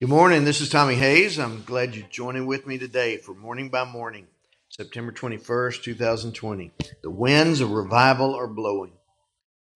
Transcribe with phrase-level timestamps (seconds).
[0.00, 0.46] Good morning.
[0.46, 1.38] This is Tommy Hayes.
[1.38, 4.28] I'm glad you're joining with me today for Morning by Morning,
[4.70, 6.72] September 21st, 2020.
[7.02, 8.92] The winds of revival are blowing.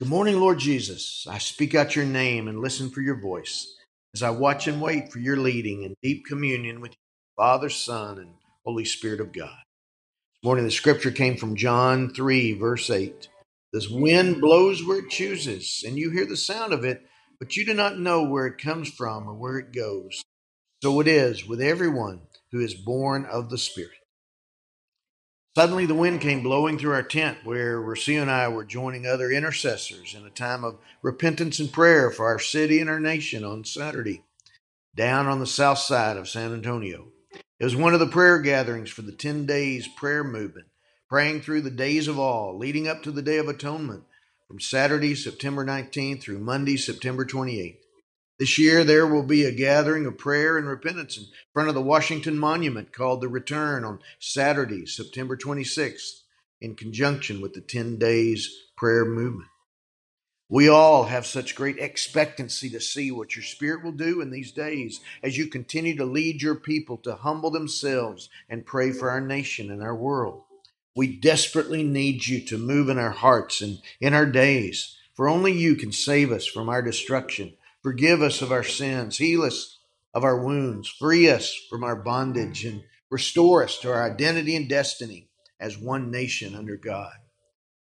[0.00, 1.24] Good morning, Lord Jesus.
[1.30, 3.76] I speak out your name and listen for your voice
[4.12, 6.96] as I watch and wait for your leading in deep communion with
[7.36, 8.30] Father, Son, and
[8.66, 9.54] Holy Spirit of God.
[9.54, 13.28] This morning, the scripture came from John 3, verse 8.
[13.72, 17.07] This wind blows where it chooses, and you hear the sound of it
[17.38, 20.22] but you do not know where it comes from or where it goes.
[20.82, 22.22] So it is with everyone
[22.52, 23.92] who is born of the Spirit.
[25.56, 29.30] Suddenly, the wind came blowing through our tent where Rocio and I were joining other
[29.32, 33.64] intercessors in a time of repentance and prayer for our city and our nation on
[33.64, 34.22] Saturday,
[34.94, 37.08] down on the south side of San Antonio.
[37.58, 40.68] It was one of the prayer gatherings for the 10 days prayer movement,
[41.08, 44.04] praying through the Days of Awe, leading up to the Day of Atonement
[44.48, 47.76] from Saturday, September 19th through Monday, September 28th.
[48.38, 51.82] This year, there will be a gathering of prayer and repentance in front of the
[51.82, 56.22] Washington Monument called The Return on Saturday, September 26th,
[56.62, 59.50] in conjunction with the 10 days prayer movement.
[60.48, 64.52] We all have such great expectancy to see what your Spirit will do in these
[64.52, 69.20] days as you continue to lead your people to humble themselves and pray for our
[69.20, 70.44] nation and our world.
[70.98, 75.52] We desperately need you to move in our hearts and in our days, for only
[75.52, 77.56] you can save us from our destruction.
[77.84, 79.78] Forgive us of our sins, heal us
[80.12, 82.82] of our wounds, free us from our bondage, and
[83.12, 85.28] restore us to our identity and destiny
[85.60, 87.14] as one nation under God.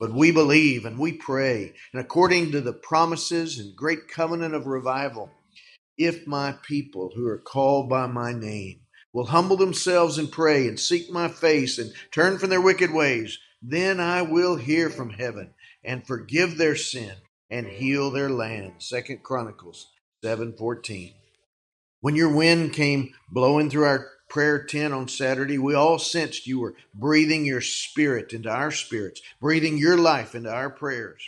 [0.00, 4.66] But we believe and we pray, and according to the promises and great covenant of
[4.66, 5.30] revival,
[5.98, 8.85] if my people who are called by my name
[9.16, 13.38] will humble themselves and pray and seek my face and turn from their wicked ways,
[13.62, 17.14] then I will hear from heaven and forgive their sin
[17.48, 18.74] and heal their land.
[18.76, 19.86] Second Chronicles
[20.22, 21.14] 7:14.
[22.02, 26.60] When your wind came blowing through our prayer tent on Saturday, we all sensed you
[26.60, 31.22] were breathing your spirit into our spirits, breathing your life into our prayers.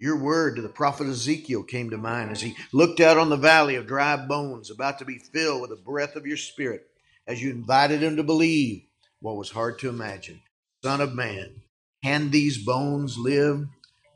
[0.00, 3.36] Your word to the prophet Ezekiel came to mind as he looked out on the
[3.36, 6.89] valley of dry bones, about to be filled with the breath of your spirit
[7.30, 8.82] as you invited him to believe
[9.20, 10.42] what was hard to imagine.
[10.82, 11.62] Son of man,
[12.02, 13.68] can these bones live?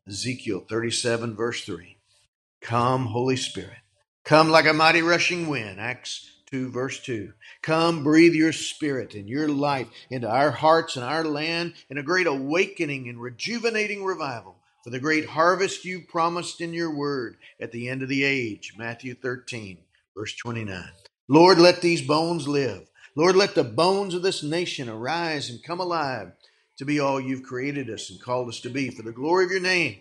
[0.08, 1.96] Ezekiel 37, verse 3.
[2.60, 3.78] Come, Holy Spirit.
[4.24, 5.80] Come like a mighty rushing wind.
[5.80, 7.32] Acts 2, verse 2.
[7.62, 12.02] Come, breathe your spirit and your life into our hearts and our land in a
[12.02, 17.70] great awakening and rejuvenating revival for the great harvest you promised in your word at
[17.70, 18.74] the end of the age.
[18.76, 19.78] Matthew 13,
[20.16, 20.82] verse 29.
[21.28, 22.88] Lord, let these bones live.
[23.16, 26.32] Lord, let the bones of this nation arise and come alive
[26.78, 29.52] to be all you've created us and called us to be for the glory of
[29.52, 30.00] your name.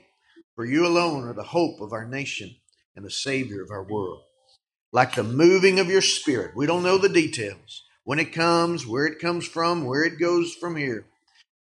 [0.56, 2.56] For you alone are the hope of our nation
[2.96, 4.24] and the Savior of our world.
[4.92, 9.06] Like the moving of your Spirit, we don't know the details, when it comes, where
[9.06, 11.06] it comes from, where it goes from here.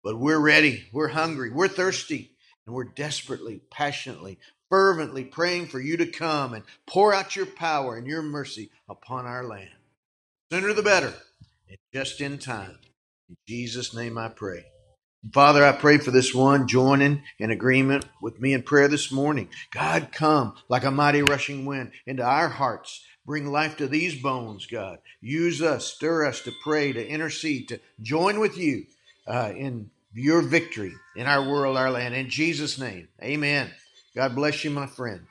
[0.03, 2.31] But we're ready, we're hungry, we're thirsty,
[2.65, 7.97] and we're desperately, passionately, fervently praying for you to come and pour out your power
[7.97, 9.69] and your mercy upon our land.
[10.49, 11.13] Sooner the better
[11.71, 12.77] and just in time.
[13.29, 14.65] In Jesus' name I pray.
[15.33, 19.47] Father, I pray for this one joining in agreement with me in prayer this morning.
[19.71, 23.05] God, come like a mighty rushing wind into our hearts.
[23.25, 24.97] Bring life to these bones, God.
[25.21, 28.85] Use us, stir us to pray, to intercede, to join with you
[29.27, 32.15] uh, in your victory in our world, our land.
[32.15, 33.71] In Jesus' name, amen.
[34.15, 35.25] God bless you, my friend.